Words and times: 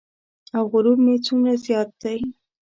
او 0.55 0.63
غرور 0.71 0.97
مې 1.05 1.15
څومره 1.25 1.51
زیات 1.65 1.89
دی. 2.03 2.19